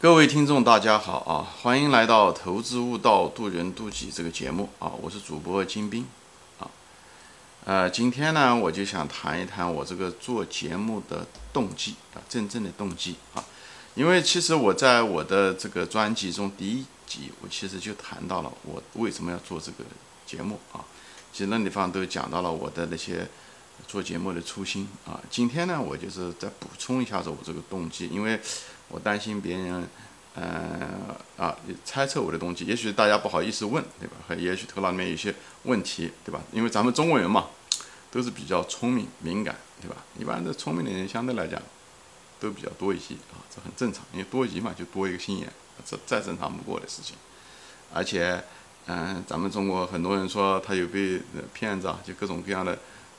[0.00, 1.42] 各位听众，大家好啊！
[1.60, 4.92] 欢迎来到《投资悟道，渡人渡己》这个节目啊！
[5.02, 6.06] 我是主播金兵
[6.60, 6.70] 啊。
[7.64, 13.44] 呃，今天呢，我就想谈一谈我这个做节目的动机啊，真正的动机啊。
[13.96, 19.78] 因为其实我在我的这个专辑中第一集，我其实就谈到了我为什么要做这个
[20.24, 20.78] 节目啊。
[21.32, 23.28] 其实那地方都讲到了我的那些
[23.88, 25.20] 做节目的初心啊。
[25.28, 28.40] 今天呢，我就是再补充一下子我这个动机，因为。
[28.88, 29.88] 我担心别人，
[30.34, 34.16] 嗯啊，猜测我的东西，也许大家不好意思问，对吧？
[34.40, 35.34] 也许头脑里面有些
[35.64, 36.40] 问题，对吧？
[36.52, 37.48] 因为咱们中国人嘛，
[38.10, 39.96] 都是比较聪明敏感，对吧？
[40.18, 41.60] 一般的聪明的人相对来讲
[42.40, 45.52] 都比较多一些啊，这很正常，因为多疑嘛，就多一个心眼，
[45.84, 47.14] 这再正常不过的事情。
[47.92, 48.42] 而且，
[48.86, 51.20] 嗯，咱们中国很多人说他有被
[51.52, 52.78] 骗子啊，就各种各样的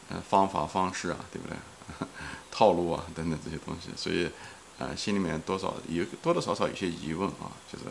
[0.10, 1.56] 嗯方法方式啊，对不对？
[2.50, 4.28] 套路啊等等这些东西，所以。
[4.80, 7.84] 呃，心里面多少有多多少少有些疑问啊，就是，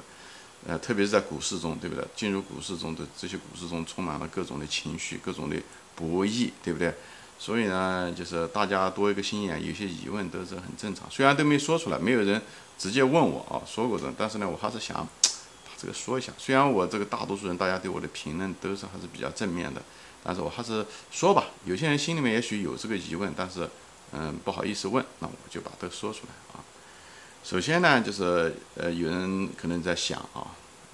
[0.66, 2.02] 呃，特别是在股市中，对不对？
[2.16, 5.56] 进入股市中的这些股市中充满了各种的情绪，各种的
[5.94, 6.94] 博弈，对不对？
[7.38, 11.06] 所以呢，就是大家多一个心眼，有些疑问都是很正常。
[11.10, 12.40] 虽然都没说出来，没有人
[12.78, 16.32] 直接问我啊，说过的，但是呢，我还是想把这个说一下。
[16.38, 19.82] 虽然我这个大多数人，大家对我的评论都是还是比较正面的，
[20.24, 21.44] 但是我还是说吧。
[21.66, 23.68] 有些人心里面也许有这个疑问，但是
[24.12, 26.64] 嗯，不好意思问，那我就把它说出来啊。
[27.44, 30.46] 首先呢，就是呃，有人可能在想啊，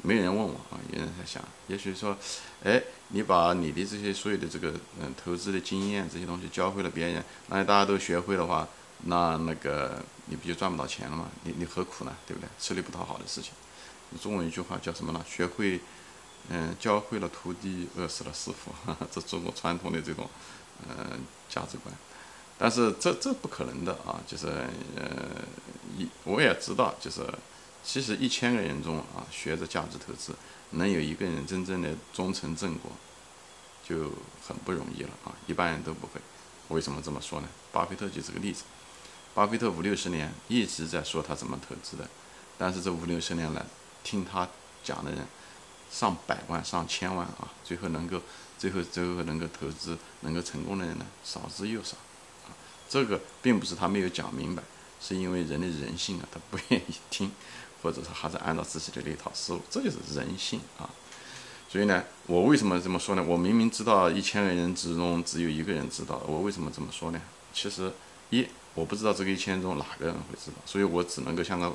[0.03, 2.17] 没有人问我啊，有人在想，也许说，
[2.63, 8.69] 哎，你把你的这些所有的这个嗯投资的经验这些东西教会了别人，那大家都学会的话，
[9.07, 11.29] 那那个你不就赚不到钱了吗？
[11.43, 12.15] 你你何苦呢？
[12.27, 12.49] 对不对？
[12.61, 13.53] 吃力不讨好的事情。
[14.23, 15.25] 中文一句话叫什么呢？
[15.29, 15.81] 学会，
[16.51, 18.71] 嗯，教会了徒弟，饿死了师傅，
[19.11, 20.31] 这中国传统的这种
[20.87, 21.93] 嗯价值观。
[22.57, 24.47] 但是这这不可能的啊，就是
[24.97, 25.43] 呃，
[25.99, 27.21] 一我也知道，就是
[27.83, 30.33] 其实一千个人中啊，学着价值投资，
[30.71, 32.93] 能有一个人真正的终成正果，
[33.87, 34.13] 就
[34.47, 36.21] 很不容易了啊，一般人都不会。
[36.69, 37.49] 为什么这么说呢？
[37.73, 38.63] 巴菲特就是个例子。
[39.35, 42.09] 巴菲特五六十年一直在说他怎么投资的，
[42.57, 43.67] 但是这五六十年来
[44.05, 44.49] 听他
[44.85, 45.27] 讲的人
[45.91, 48.21] 上百万、上千万啊，最后能够
[48.57, 51.97] 最后最后能够投资能够成功的人呢，少之又少。
[52.89, 54.63] 这个并不是他没有讲明白，
[55.01, 57.31] 是因为人的人性啊，他不愿意听，
[57.83, 60.89] 或者说还是按照自己的那套思路，这就是人性啊。
[61.69, 63.25] 所以呢，我为什么这么说呢？
[63.27, 67.21] 我明明知道一千个人之中只有一个人知道，我为什么这么说呢？
[67.53, 67.93] 其实
[68.31, 71.73] 一我不知道这个一千中哪个人会知道，所以我只能够像个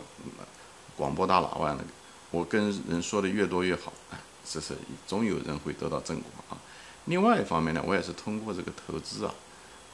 [0.95, 1.85] 广播大喇叭那个，
[2.31, 4.17] 我跟人说的越多越好，哎，
[4.49, 4.73] 这是
[5.05, 6.57] 总有人会得到正果啊。
[7.05, 9.33] 另外一方面呢，我也是通过这个投资啊。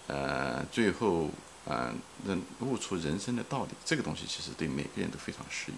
[0.07, 1.31] 呃，最后，
[1.67, 5.75] 嗯，能悟出人生的道理，这个东西其实对每个人都非常适宜，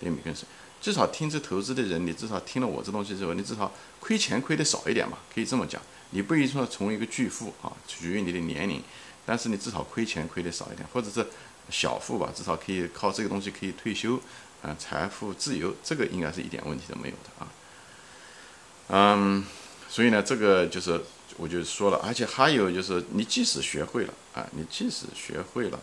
[0.00, 0.36] 对每个人，
[0.80, 5.80] 至少听这投资的人，你至少听了我这东西之后，你至少亏钱亏的少一点嘛，可以这么讲。
[6.10, 8.82] 你不一定说成为一个巨富啊，取决于你的年龄，
[9.24, 11.24] 但是你至少亏钱亏的少一点，或者是
[11.70, 14.18] 小富吧，至少可以靠这个东西可以退休，
[14.60, 17.48] 啊，财富自由，这个应该是一点问题都没有的啊。
[18.88, 19.44] 嗯，
[19.88, 21.00] 所以呢，这个就是。
[21.36, 25.78] 我就说了，而且还有就是，你即使学会了啊，你即使学会了，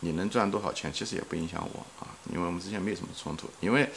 [0.00, 3.48] 你能赚多少钱，其实也不影响我啊，因为我们之间没有什么冲突。
[3.60, 3.90] 因为，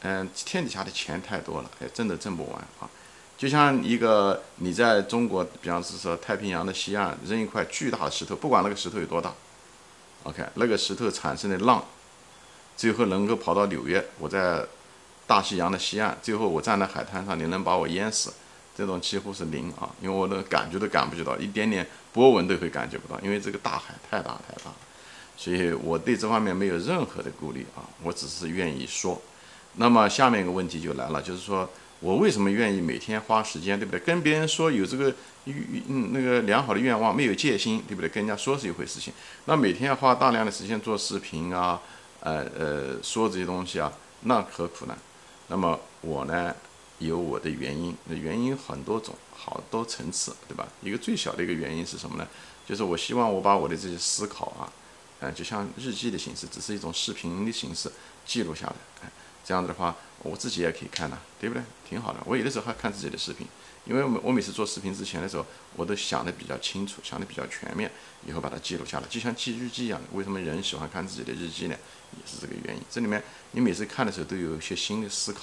[0.00, 2.88] 嗯，天底下的钱太多了，哎，挣都挣不完啊。
[3.36, 9.34] 就像一个你在中国，比方是说太平洋的西岸扔一块巨大的石头，不管那个石头有多大
[10.22, 11.84] ，OK，那个石头产生的浪，
[12.76, 14.64] 最后能够跑到纽约，我在
[15.26, 18.32] 大西洋的西岸，最后我站在海滩上，你能把我淹死？
[18.76, 24.70] 这种几乎是零啊，因为我的感觉都感不到，一点点波纹都会感觉不到，因为这个大海太大太大，
[25.36, 29.20] 所以我对这方面没有任何的顾虑啊，我只是愿意说。
[29.76, 31.68] 那么下面一个问题就来了，就是说
[32.00, 34.00] 我为什么愿意每天花时间，对不对？
[34.00, 35.12] 跟别人说有这个
[35.46, 38.08] 嗯那个良好的愿望，没有戒心，对不对？
[38.08, 39.12] 跟人家说是一回事情，
[39.46, 41.80] 那每天要花大量的时间做视频啊，
[42.20, 44.96] 呃呃说这些东西啊，那何苦呢？
[45.48, 46.54] 那么我呢？
[46.98, 50.66] 有我的原因，那原因很多种，好多层次，对吧？
[50.82, 52.26] 一个最小的一个原因是什么呢？
[52.66, 54.72] 就是我希望我把我的这些思考啊，
[55.20, 57.90] 嗯，就像日记的形式，只是一种视频的形式
[58.24, 59.10] 记录下来，
[59.44, 61.62] 这样子的话，我自己也可以看的，对不对？
[61.88, 62.20] 挺好的。
[62.24, 63.46] 我有的时候还看自己的视频，
[63.84, 65.44] 因为我我每次做视频之前的时候，
[65.76, 67.90] 我都想的比较清楚，想的比较全面，
[68.26, 70.08] 以后把它记录下来，就像记日记一样的。
[70.12, 71.76] 为什么人喜欢看自己的日记呢？
[72.18, 72.82] 也是这个原因。
[72.90, 73.22] 这里面
[73.52, 75.42] 你每次看的时候都有一些新的思考。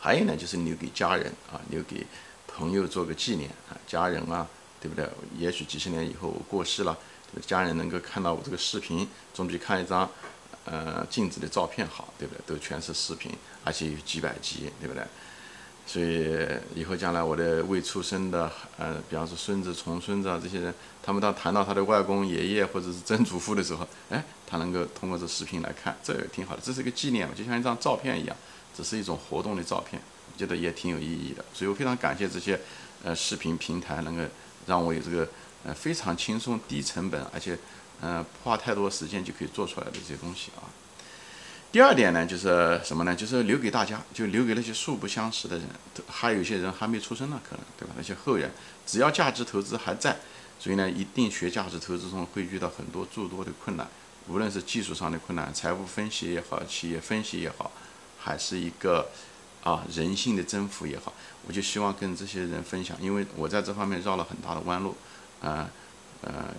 [0.00, 2.06] 还有呢，就是留给家人啊，留给
[2.48, 4.46] 朋友做个纪念啊，家人啊，
[4.80, 5.06] 对不对？
[5.36, 6.98] 也许几十年以后我过世了，
[7.46, 10.10] 家人能够看到我这个视频，总比看一张
[10.64, 12.40] 呃镜子的照片好，对不对？
[12.46, 13.30] 都全是视频，
[13.62, 15.04] 而且有几百集对不对？
[15.86, 20.72] 所以以后将来我的未出生的，呃，比方说孙子、重孙子啊这些人，
[21.02, 28.36] 他们当谈到他的外公、爷爷或者是曾祖父的时候，哎，他能够通过这视频来看，这也挺好的，这是一个纪念嘛，就像一张照片一样，
[28.76, 30.00] 只是一种活动的照片，
[30.32, 31.44] 我觉得也挺有意义的。
[31.52, 32.60] 所以我非常感谢这些
[33.02, 34.22] 呃视频平台，能够
[34.66, 35.28] 让我有这个
[35.64, 37.58] 呃非常轻松、低成本，而且
[38.00, 40.62] 呃不花太多时间就可以做出来的这些东西啊。
[41.72, 43.14] 第二点呢，就是什么呢？
[43.14, 45.68] 就是留给大家，就留给那些素不相识的人，
[46.08, 47.94] 还有一些人还没出生呢，可能对吧？
[47.96, 48.50] 那些后人，
[48.84, 50.16] 只要价值投资还在，
[50.58, 53.86] 所以呢，一定学价值投资中会遇到很多诸多的困难，
[54.26, 57.70] 无论是技术上的困难、财务分析也好、企业分析也好，
[58.18, 59.08] 还是一个
[59.62, 61.12] 啊人性的征服也好，
[61.46, 64.96] 我就希望跟这些人分享，因为我在这方面绕了很大的弯路，
[65.40, 65.70] 啊
[66.22, 66.52] 呃，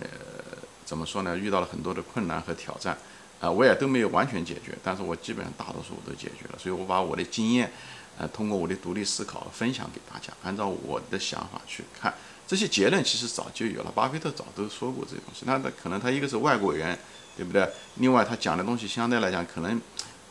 [0.86, 1.36] 怎么说呢？
[1.36, 2.96] 遇到了很多的困难和挑战。
[3.42, 7.70] 啊，我也都没有完全解决，但是我基本上大多数我都解决了，所以我把我的经验，
[8.16, 12.14] 呃，通过我的独立思考分享给大家，按照我的想法去看，
[12.46, 16.96] 这些结论其实早就有了，巴菲特早都说过这些东西，那他可能他一个是外国人，
[17.36, 17.68] 对不对？
[17.96, 19.80] 另外他讲的东西相对来讲可能。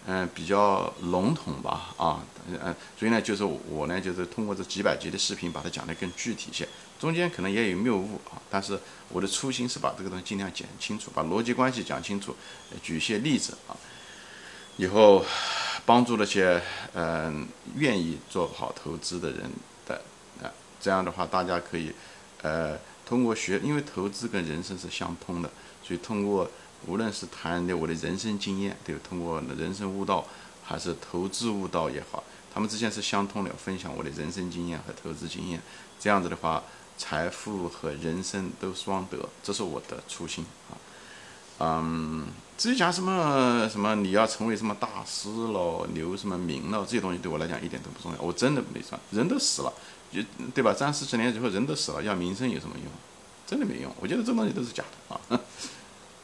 [0.08, 6.68] 嗯，比较笼统吧，啊，嗯，所以呢，就是我呢，就是通过这几百集的视频，把它讲得更具体一些，
[7.00, 12.36] 中间可能也有谬误啊，但是我的初心是把这个东西尽量讲清楚，把逻辑关系讲清楚，
[12.82, 13.78] 举一些例子啊，
[14.78, 15.24] 以后
[15.86, 16.60] 帮助那些
[16.94, 19.52] 嗯愿意做好投资的人
[19.86, 20.02] 的
[20.42, 20.50] 啊，
[20.80, 21.94] 这样的话大家可以
[22.42, 22.76] 呃
[23.06, 25.52] 通过学，因为投资跟人生是相通的，
[25.84, 26.50] 所以通过。
[26.88, 30.26] 无论是谈的我的人生经验，对，通过人生悟道，
[30.64, 32.24] 还是投资悟道也好，
[32.54, 33.52] 他们之间是相通的。
[33.54, 35.62] 分享我的人生经验和投资经验，
[36.00, 36.64] 这样子的话，
[36.98, 40.74] 财富和人生都双得，这是我的初心啊。
[41.60, 48.20] 嗯，至于讲什么什么你要成为什么大师了，留什么名了，这些东西对我来讲一点都不重要。
[48.20, 49.72] 我真的没算，人都死了，
[50.12, 50.22] 就
[50.56, 50.74] 对吧？
[50.74, 52.92] 三四十年之后人都死了，要名声有什么用？
[53.46, 53.94] 真的没用。
[54.00, 55.40] 我觉得这东西都是假的啊。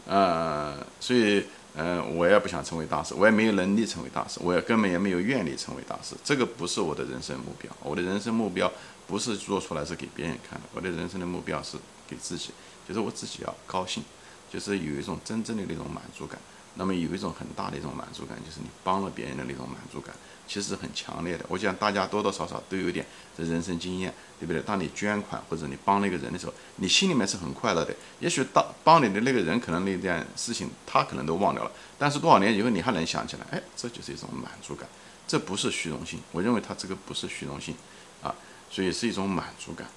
[0.07, 1.43] 呃，所以，
[1.75, 7.69] 呃，我也不想成为大师，我也没有能力成为大师，我也根本也没有愿力成为大师，这个不是我的人生目标。
[7.83, 8.71] 我的人生目标
[9.05, 11.77] 不是做出来是给别人看的，我的人生的目标是
[12.07, 12.51] 给自己，
[12.87, 14.01] 就是我自己要高兴，
[14.49, 16.39] 就是有一种真正的那种满足感。
[16.79, 20.15] 那么有一种很大的一种满足感，就是你帮了别人的那种满足感，
[20.47, 21.43] 其实很强烈的。
[21.49, 23.03] 我想大家多多少少都有点
[23.35, 24.61] 这人生经验，对不对？
[24.61, 27.95] 当你捐款或者你帮那个人的时候，你心里面是很快乐的。
[28.19, 34.87] 也许当帮你的那个人可能那件事情他可能都忘掉了，但是多少年以后你还能想起来，哎，这就是一种满足感。
[35.27, 37.75] 这不是虚荣心，我认为他这个不是虚荣心
[38.21, 38.33] 啊，
[38.69, 39.87] 所以是一种满足感。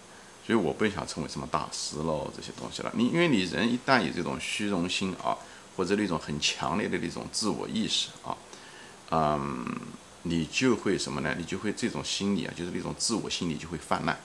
[0.46, 2.90] 所以我不想成为什么大师喽这些东西了。
[2.94, 5.36] 你因为你人一旦有这种虚荣心啊。
[5.76, 8.36] 或者那种很强烈的那种自我意识啊，
[9.10, 9.64] 嗯，
[10.24, 11.34] 你就会什么呢？
[11.38, 14.18] 你就会这种心理啊，就是那种自我心理就会泛滥。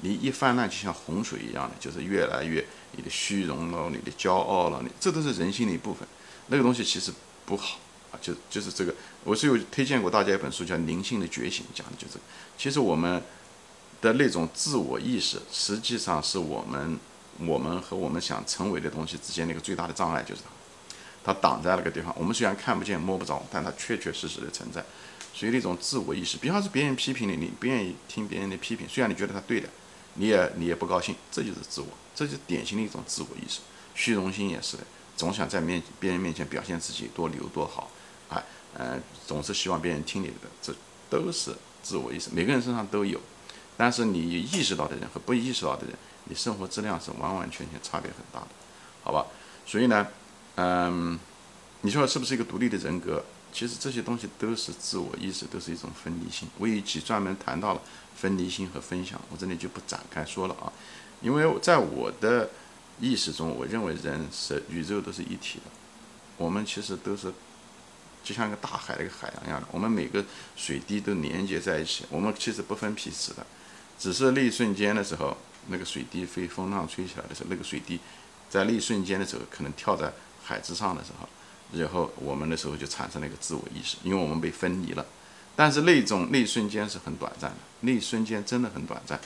[0.00, 6.06] 你一泛滥，就像洪水一样的，就是越来越你的虚荣了，你的骄傲了，你这都是人性的一部分。
[6.48, 7.12] 那个东西其实
[7.44, 7.78] 不好
[8.10, 8.94] 啊，就就是这个。
[9.24, 12.18] 我是有推荐过大家一本书，叫《灵性的觉醒》，讲的就是，
[12.56, 13.22] 其实我们
[14.00, 16.98] 的那种自我意识，实际上是我们
[17.40, 20.50] 我们和我们想成为的东西之间的一个最大的障碍，就是它。
[21.24, 24.82] 它挡在那个地方，我们虽然看不见摸不着，但它确确实实的存在。
[25.34, 29.68] 所以那种自我意识，比方是别人批评你，你不愿意听别人的批评，虽然你觉得他对的，
[30.18, 33.60] 你也你也不高兴，这就是自我，这就是典型的一种自我意识。
[33.94, 34.82] 虚荣心也是的，
[35.16, 37.90] 总想在面别人面前表现自己多牛多好，
[38.28, 38.42] 啊，
[38.74, 40.74] 呃，总是希望别人听你的，这
[41.08, 43.18] 都是自我意识，每个人身上都有。
[43.76, 48.48] 但是你意识到的人和不意识到的人，你生活质量是完完全全差别很大的，
[49.02, 49.26] 好吧？
[49.64, 50.06] 所以呢。
[50.60, 51.16] 嗯，
[51.82, 53.24] 你说是不是一个独立的人格？
[53.52, 56.48] 其实这些东西都是自我意识，都是一种分离性。
[56.58, 57.80] 我有一集专门谈到了
[58.14, 60.72] 分离性和分享，我这里就不展开说了啊。
[61.20, 62.50] 因为在我的
[63.00, 65.70] 意识中，我认为人是宇宙都是一体的，
[66.36, 67.32] 我们其实都是
[68.22, 70.24] 就像一个大海的一个海洋一样的，我们每个
[70.56, 73.44] 水滴都连接在一起，我们其实不分彼此的，
[73.98, 75.36] 只是那一瞬间的时候，
[75.68, 77.98] 那个水滴被风浪吹起来的时候，那个水滴
[78.48, 80.12] 在那一瞬间的时候可能跳在。
[80.44, 81.28] 海之上的时候，
[81.72, 85.04] 然后我们的时候就产生了一个自我意识，因为我们被分离了。
[85.54, 89.20] 但是那种那一瞬间是很短暂的，那一瞬间真的很短暂。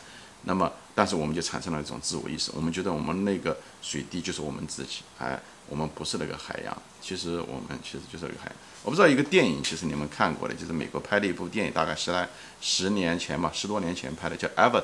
[0.45, 6.83] 那么，但是我们就产生了一种自我意识，我们觉得我们那个水滴就是我们自己，哎，我们不是那个海洋。
[7.01, 8.55] 其实我们其实就是那个海洋。
[8.83, 12.29] 我不知道一个电影，其实你们看过的，就是美国拍的一部电影，大概十来
[12.61, 14.83] 十年前吧，十多年前拍的，叫《Avatar》。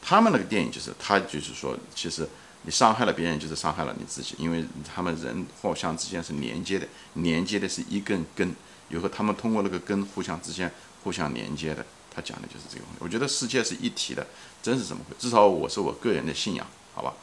[0.00, 2.26] 他们那个电影就是，他就是说，其实。
[2.62, 4.64] 你伤害了别人，就是伤害了你自己，因为
[4.94, 8.54] 他们人互相之间是连接的，连接的是一根根，
[8.88, 10.70] 以后他们通过那个根互相之间
[11.02, 11.84] 互相连接的。
[12.14, 12.84] 他讲的就是这个。
[12.98, 14.26] 我觉得世界是一体的，
[14.62, 15.16] 真是这么回事。
[15.18, 17.14] 至少我是我个人的信仰，好吧？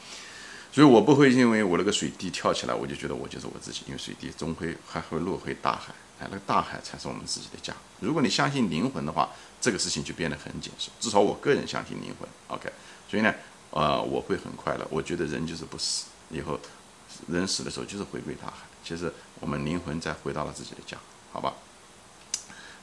[0.71, 5.93] 所以我不会因为我那个水滴跳起来，我就觉得我就是我自己，因为水滴终归还会落回大海。
[6.19, 7.73] 哎，那个大海才是我们自己的家。
[8.01, 9.29] 如果你相信灵魂的话，
[9.61, 10.89] 这个事情就变得很简单。
[10.99, 12.27] 至少我个人相信灵魂。
[12.47, 12.69] OK，
[13.09, 13.33] 所以呢，
[13.71, 14.87] 呃，我会很快乐。
[14.89, 16.59] 我觉得人就是不死，以后
[17.27, 18.65] 人死的时候就是回归大海。
[18.83, 20.97] 其实我们灵魂再回到了自己的家，
[21.31, 21.53] 好吧？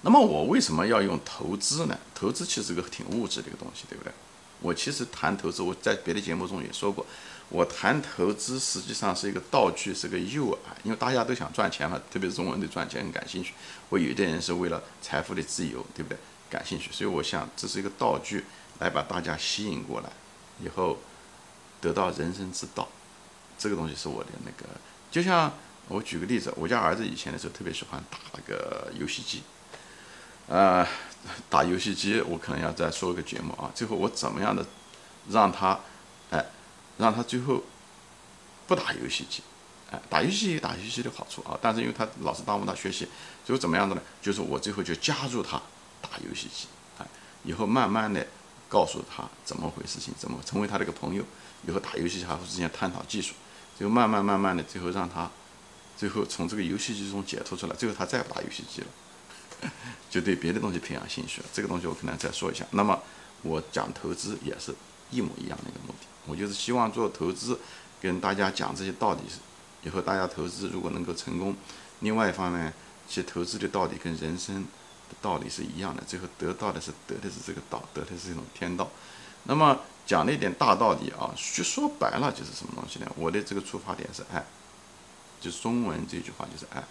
[0.02, 1.98] 那么我为什么要用投资呢？
[2.14, 4.12] 投资其实是个挺物质的一个东西，对不对？
[4.60, 7.04] 我其实谈投资，我在别的节目中也说过，
[7.48, 13.52] 我谈投资实际上是一个道具，是个诱饵，因为大家都想赚钱嘛，特别是中国人对赚钱很感兴趣。
[13.88, 16.16] 我有的人是为了财富的自由，对不对？
[16.48, 18.44] 感兴趣，所以我想这是一个道具，
[18.78, 20.10] 来把大家吸引过来，
[20.60, 20.98] 以后
[21.80, 22.88] 得到人生之道。
[23.58, 24.68] 这个东西是我的那个，
[25.10, 25.52] 就像
[25.88, 29.42] 我举个例子，我家儿子以前的时候特别喜欢打那个游戏机。
[30.48, 30.86] 呃，
[31.50, 33.70] 打游戏机，我可能要再说一个节目啊。
[33.74, 34.64] 最后我怎么样的
[35.30, 35.80] 让他，
[36.30, 36.44] 哎，
[36.98, 37.62] 让他最后
[38.66, 39.42] 不打游戏机，
[39.90, 43.08] 哎，打游戏有打游戏的好处啊，但是因为他老是耽误他学习，
[43.44, 44.02] 最后怎么样的呢？
[44.22, 45.60] 就是我最后就加入他
[46.00, 47.06] 打游戏机，哎，
[47.42, 48.24] 以后慢慢的
[48.76, 51.24] 告诉他怎么回事情，怎么成为他的一个朋友，
[51.66, 53.32] 以后打游戏还会之间探讨技术，
[53.74, 55.30] 最后慢慢慢慢的，最后让他
[55.96, 58.86] 最后从这个游戏机中解脱出来，最后他再不打游戏机了。
[60.10, 62.66] 就对别的东西培养兴趣了，这个东西我可能再说一下。
[62.72, 63.00] 那么
[63.40, 64.74] 我讲投资也是
[65.10, 67.58] 一模一样的一个目的，我就是希望做投资，
[68.02, 69.20] 跟大家讲这些道理，
[69.84, 71.56] 以后大家投资如果能够成功。
[72.00, 72.70] 另外一方面，
[73.08, 74.66] 其实投资的道理跟人生
[75.08, 78.88] 的道理是一样的，最后得到的是得的是这个道，得的是一种天道。
[79.44, 83.10] 那么讲了一点大道理啊，就说白了就是什么东西呢？
[83.16, 84.44] 我的这个出发点是爱，
[85.40, 86.82] 就是中文这句话就是爱。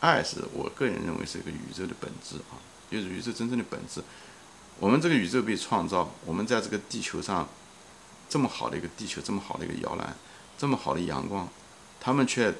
[0.00, 2.60] 爱是我个人认为是一个宇宙的本质啊，
[2.90, 4.02] 就是宇宙真正的本质。
[4.78, 7.48] 我们这个宇宙被创造，我们在这个地球上
[8.28, 10.14] 这么好的一个地球，这么好的一个摇篮，
[10.58, 11.48] 这么好的阳光，
[11.98, 12.52] 他们却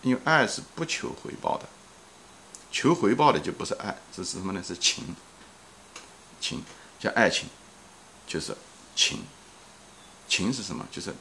[0.00, 1.68] 因为爱是不求回报的，
[2.70, 4.62] 求回报的就不是爱，这是什么呢？
[4.62, 5.04] 是情，
[6.40, 6.62] 情
[6.98, 7.48] 叫爱情，
[8.26, 8.54] 就是
[8.94, 9.18] 情，
[10.28, 10.86] 情是什么？
[10.90, 11.14] 就是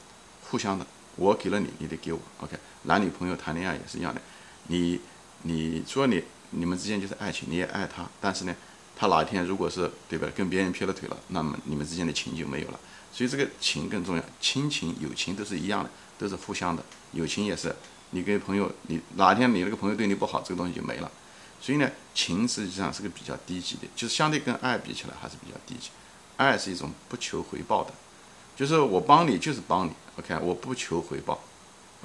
[0.49, 0.85] 互相的，
[1.15, 2.19] 我给了你，你得给我。
[2.41, 4.21] OK，男女朋友谈恋爱也是一样的，
[4.67, 4.99] 你。
[5.43, 8.55] 你说你你们之间就是爱情，你也爱他，但是呢，
[8.95, 12.79] 他哪一天如果是对吧，跟别人劈了腿了，那么你们之间的情就没有了。
[13.13, 16.83] 所以这个情更重要，亲情、友情都是一样的，都是互相的。
[17.11, 17.73] 友情也是，
[18.09, 21.11] 你跟朋友，你哪天你那个朋友对你不好，这个东西就没了。
[21.67, 25.89] 所以呢，情实际上是个比较低级的，就是相对跟爱比起来还是比较低级。
[26.37, 27.91] 爱是一种不求回报的，
[28.55, 31.37] 就是我帮你就是帮你，OK，我不求回报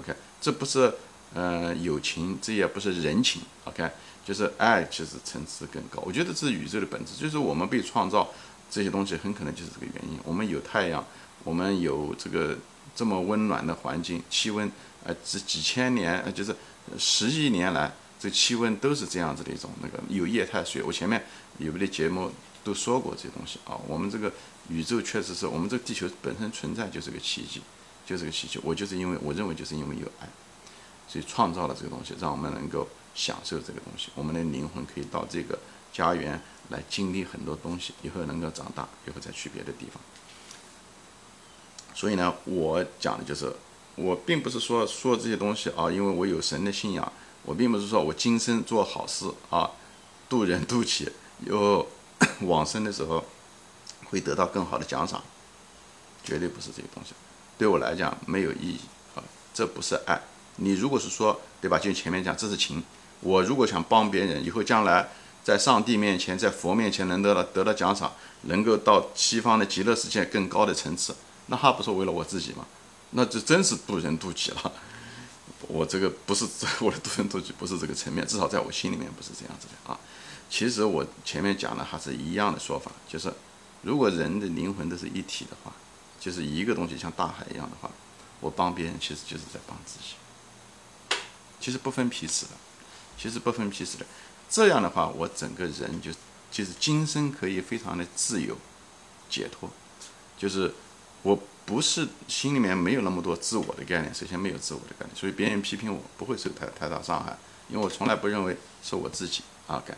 [0.01, 0.93] ，OK，这不是。
[1.35, 3.91] 呃，友情这也不是人情，OK，
[4.23, 6.03] 就是爱，其实层次更高。
[6.05, 8.29] 我觉得这是宇宙的本质，就是我们被创造
[8.71, 10.19] 这些东西，很可能就是这个原因。
[10.25, 11.03] 我们有太阳，
[11.43, 12.59] 我们有这个
[12.95, 14.71] 这么温暖的环境，气温，
[15.05, 16.55] 呃，这几千年，呃，就是
[16.99, 17.91] 十亿年来，
[18.23, 20.81] 这气温都是这样子的一种那个有液态水。
[20.81, 21.21] 我前面
[21.59, 22.31] 有的节目
[22.63, 23.75] 都说过这些东西啊。
[23.89, 24.33] 我们这个
[24.69, 27.61] 宇宙确实是我们这个地球本身存在就是个奇迹，
[28.07, 28.61] 就是个奇迹。
[28.63, 30.29] 我就是因为我认为就是因为有爱。
[31.09, 34.09] 所以创造了这个东西，让我们能够享受这个东西。
[34.15, 35.59] 我们的灵魂可以到这个
[35.93, 40.01] 家园来经历很多东西，以后能够长大，以后再去别的地方。
[41.93, 43.53] 所以呢，我讲的就是，
[43.97, 47.13] 我并不是说说这些东西啊，因为我有神的信仰，
[47.45, 49.71] 我并不是说我今生做好事啊，
[50.29, 51.09] 渡人渡己，
[51.41, 51.87] 有
[52.43, 53.25] 往生的时候
[54.11, 55.23] 会得到更好的奖赏，
[56.23, 57.13] 绝对不是这些东西。
[57.59, 58.81] 对我来讲没有意义
[59.15, 59.23] 啊，
[59.53, 60.21] 这不是爱。
[60.57, 61.79] 你如果是说，对吧？
[61.79, 62.83] 就前面讲，这是情。
[63.21, 65.09] 我如果想帮别人，以后将来
[65.43, 71.15] 在上帝面前，在佛面前能得到得到奖赏，能够到西方的极乐世界更高的层次，
[71.47, 72.67] 那还不是为了我自己吗？
[73.11, 74.73] 那这真是渡人渡己了。
[75.69, 76.47] 我这个不是
[76.81, 79.99] 我的独人渡己，不是这个层面，至少在我心里面不是这样子的啊。
[80.51, 83.33] 其实我前面讲的还是一样的说法，就是
[83.83, 85.73] 如果人的灵魂都是一体的话，
[86.21, 87.91] 就是一个东西像大海一样的话，
[88.41, 90.15] 我帮别人其实就是在帮自己。
[91.59, 92.53] 其实不分彼此的，
[93.17, 94.05] 其实不分彼此的，
[94.51, 96.11] 这样的话，我整个人就
[96.51, 98.59] 就是今生可以非常的自由、
[99.31, 99.71] 解脱，
[100.37, 100.75] 就是
[101.23, 107.37] 我不是心里面没有那么多自我的概念，首先没有自我的概念，所以别人批评我不会受太太大伤害，
[107.69, 109.97] 因为我从来不认为是我自己啊改。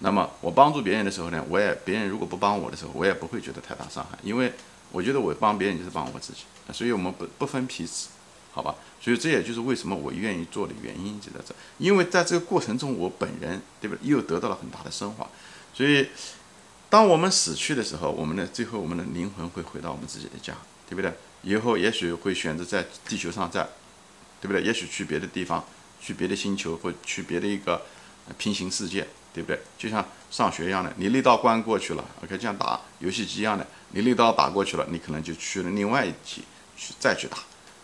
[0.00, 4.52] 那么我帮助别人的时候呢，我也别人如果不帮我的时候，我也不会觉得太大伤害，因为
[4.92, 6.40] 我觉得我帮别人就是帮我自己，
[6.72, 8.08] 所以我们不不分彼此，
[8.52, 8.74] 好吧？
[9.00, 15.26] 所以这也就是为什么我愿意做的原因就在这，因为在这个过程中，我本人对不，又得到了很大的升华。
[15.72, 16.08] 所以，
[16.88, 20.54] 当我们死去的时候，我们的最后我们的灵魂会回到我们自己的家，
[20.88, 21.12] 对不对？
[21.42, 23.62] 以后也许会选择在地球上在，
[24.40, 24.62] 对不对？
[24.62, 25.64] 也许去别的地方，
[26.00, 27.82] 去别的星球，或去别的一个
[28.36, 29.60] 平行世界，对不对？
[29.78, 36.42] 就像上学一样的，你那道关过去了，OK，像打游戏机一样的，你那道打过去了，你可能就去了另外一级
[36.76, 37.38] 去再去打，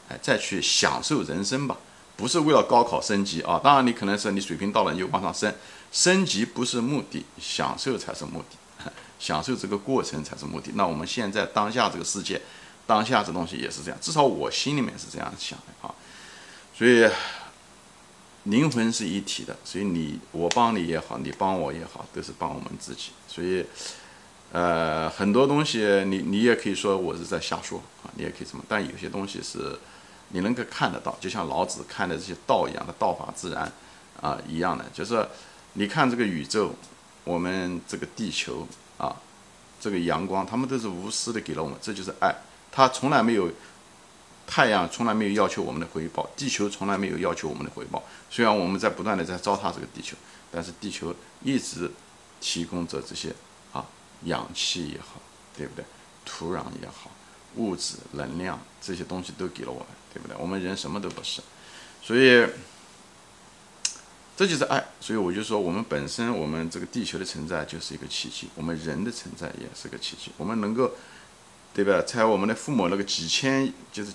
[0.09, 1.77] 哎，再去享受人生吧，
[2.17, 3.61] 不是为了高考升级啊。
[3.63, 5.55] 当然，你可能是你水平到了，你就往上升，
[5.93, 8.91] 升级不是目的，享受才是目的，
[9.21, 10.73] 享受这个过程才是目的。
[10.75, 12.41] 那我们现在当下这个世界。
[12.87, 15.95] 当下这东西也是这样，至少我心里面是这样想的啊。
[16.75, 17.09] 所以
[18.45, 23.11] 灵魂是一体的，所以你我帮你也好，你帮我也好，都是帮我们自己。
[23.29, 23.65] 所以
[24.51, 29.79] 呃，很多东西你你也可以说我是在瞎说啊，你也可以这么，但有些东西是
[30.29, 33.71] 你能够看得到，就像老子看的这些道一样的道法自然
[34.21, 35.27] 啊一样的，就是
[35.75, 36.75] 你看这个宇宙，
[37.25, 38.67] 我们这个地球
[38.99, 39.15] 啊，
[39.81, 42.35] 这个阳光，他们都是无私的给了我们，这就是爱。
[42.73, 43.51] 它从来没有，
[44.47, 48.03] 太阳从来没有要求我们的回报，地球从来没有要求我们的回报。
[48.31, 50.17] 虽然我们在不断的在糟蹋这个地球，
[50.51, 51.91] 但是地球一直
[52.41, 53.35] 提供着这些
[53.75, 53.85] 啊，
[54.25, 55.21] 氧气也好，
[55.55, 55.85] 对不对？
[56.25, 57.11] 土壤也好，
[57.57, 60.35] 物质、能量这些东西都给了我们，对不对？
[60.39, 61.43] 我们人什么都不是，
[62.03, 62.47] 所以
[64.35, 64.83] 这就是爱。
[64.99, 70.91] 所以我就说，我们本身，我们这个地球的存在就是一个奇迹，我们人的存在也是个奇迹，我们能够。
[71.75, 72.03] 对吧？
[72.07, 74.13] 在我们的父母那个几千，就是，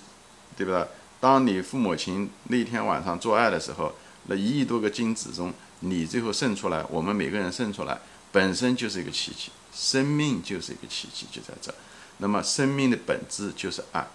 [0.56, 0.86] 对吧？
[1.20, 3.92] 当你父母亲那天晚上做爱的时候，
[4.26, 7.98] 那一亿多个精子中，你最后生出来，我们每个人生出来，
[8.30, 11.74] 本身就是一个奇迹，生命就是一个奇迹，就在这。
[12.18, 14.06] 那么，生命的本质就是爱，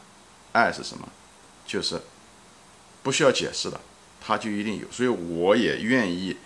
[0.53, 1.09] 爱是什么？
[1.65, 2.01] 就是
[3.01, 3.79] 不需要解释的，
[4.21, 4.88] 它就一定有。
[4.91, 6.38] 所以，我也愿意。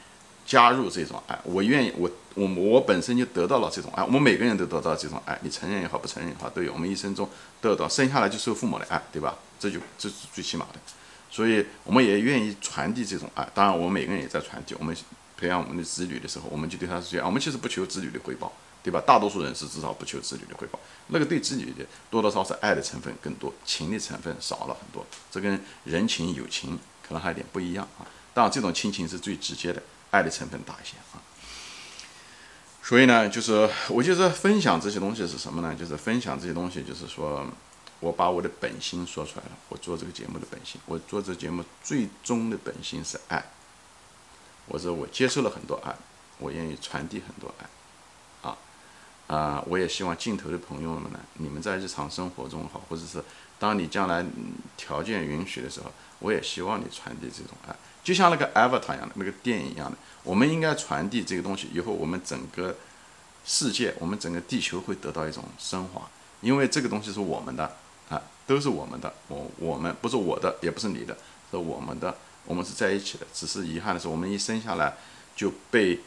[0.48, 6.72] 加入这种爱，我愿意，我我我本身就得到了这种爱，我们每个人都得到这种爱，你承认也好，不承认也好，都有。
[6.72, 7.30] 我们一生中
[7.60, 9.38] 得到，生下来就受父母的爱，对吧？
[9.60, 10.80] 这就这是最起码的，
[11.30, 13.46] 所以我们也愿意传递这种爱。
[13.54, 14.74] 当然，我们每个人也在传递。
[14.80, 14.96] 我们
[15.36, 17.26] 培养我们的子女的时候，我们就对他是这样。
[17.28, 19.02] 我们其实不求子女的回报，对吧？
[19.06, 20.80] 大多数人是至少不求子女的回报。
[21.08, 25.06] 那个对子女的多多少少爱的成分更多，情的成分少了很多。
[25.30, 28.08] 这跟人情友情可能还有点不一样啊。
[28.34, 29.84] 当然，这种亲情是最直接的。
[30.12, 31.22] 爱的成分大一些啊，
[32.82, 35.76] 所以呢，就是我就是分享这些东西是什么呢？
[35.76, 37.46] 就是分享这些东西，就是说
[38.00, 39.52] 我把我的本心说出来了。
[39.70, 43.44] 我做这个节目的本心，我做这个节目最终的本心是爱。
[44.68, 45.96] 我说我接受了很多爱，
[46.40, 48.58] 我愿意传递很多爱，啊
[49.28, 49.64] 啊！
[49.68, 53.24] 我也希望镜头的朋友们呢，你们在日常生活中好，或者是
[53.60, 54.26] 当你将来
[54.76, 57.76] 条件允许的时候，我也希望你传递这种爱。
[58.08, 62.74] 就像那个 Avatar 一样的那个电影一样的，我们应该传递这个东西，以后我们整个
[63.44, 67.76] 世界，我们整个地球会得到一种升华，因为这个东西是我们的
[68.08, 71.18] 啊，都是我们的，我我们不是我的，也不是你的，
[71.52, 72.16] 是我们的，
[72.46, 73.28] 我们是在一起的。
[73.34, 74.96] 只是遗憾的是，我们一生下来
[75.36, 76.00] 就被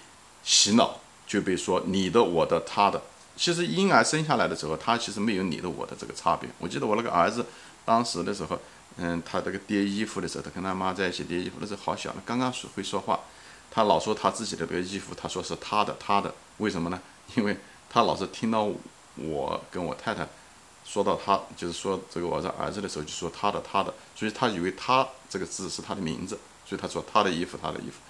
[0.42, 3.02] 洗脑，就被说你的、我的、他的。
[3.36, 6.48] 其实婴儿生下来的时候，他其实没有你的、我的这个差别。
[6.60, 7.44] 我记得我那个儿子
[7.84, 8.58] 当时的时候。
[8.96, 13.20] 嗯，他这个叠衣服的时候，他跟他妈在一起叠衣服的时候，好小，刚刚会说话，
[13.70, 17.00] 他老说他自己的这个衣服，他说是他的，他的，为什么呢？
[17.36, 17.56] 因为
[17.88, 18.68] 他老是听到
[19.16, 20.28] 我跟我太太
[20.84, 28.00] 说到他，就是说这个我的儿子的时候，就说他的，他的，所以他以为他这个字是他的名字，所以他说他的衣服，他的衣服。